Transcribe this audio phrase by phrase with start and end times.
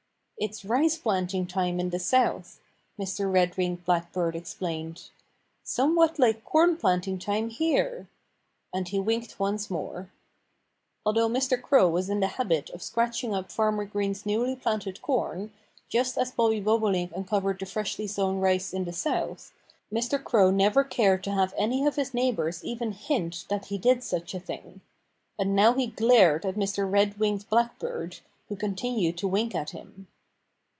[0.43, 2.59] "It's rice planting time in the South,"
[2.99, 3.31] Mr.
[3.31, 5.11] Red winged Blackbird explained.
[5.61, 8.07] "Somewhat like corn planting time here!"
[8.73, 10.09] And he winked once more.
[11.05, 11.61] Although Mr.
[11.61, 15.53] Crow was in the habit of scratching up Farmer Green's newly planted corn,
[15.89, 19.53] just as Bobby Bobolink uncovered the freshly sown rice in the South,
[19.93, 20.21] Mr.
[20.23, 24.33] Crow never cared to have any of his neighbors even hint that he did such
[24.33, 24.81] a thing.
[25.37, 26.91] And now he glared at Mr.
[26.91, 30.07] Red winged Blackbird, who continued to wink at him.